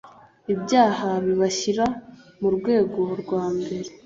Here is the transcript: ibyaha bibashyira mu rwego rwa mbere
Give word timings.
ibyaha 0.53 1.09
bibashyira 1.25 1.85
mu 2.39 2.49
rwego 2.55 3.01
rwa 3.21 3.43
mbere 3.57 3.89